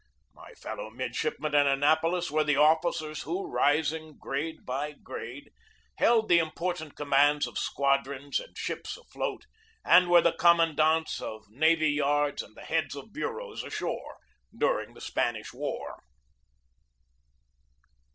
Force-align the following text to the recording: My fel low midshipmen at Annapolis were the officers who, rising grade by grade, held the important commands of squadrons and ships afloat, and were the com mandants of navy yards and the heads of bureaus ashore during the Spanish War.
My 0.33 0.53
fel 0.55 0.77
low 0.77 0.89
midshipmen 0.89 1.53
at 1.53 1.67
Annapolis 1.67 2.31
were 2.31 2.43
the 2.43 2.55
officers 2.55 3.21
who, 3.21 3.45
rising 3.45 4.17
grade 4.17 4.65
by 4.65 4.93
grade, 4.93 5.51
held 5.99 6.27
the 6.27 6.39
important 6.39 6.95
commands 6.95 7.45
of 7.45 7.59
squadrons 7.59 8.39
and 8.39 8.57
ships 8.57 8.97
afloat, 8.97 9.45
and 9.85 10.09
were 10.09 10.19
the 10.23 10.33
com 10.33 10.57
mandants 10.57 11.21
of 11.21 11.45
navy 11.51 11.91
yards 11.91 12.41
and 12.41 12.57
the 12.57 12.65
heads 12.65 12.95
of 12.95 13.13
bureaus 13.13 13.61
ashore 13.63 14.17
during 14.57 14.95
the 14.95 15.01
Spanish 15.01 15.53
War. 15.53 15.99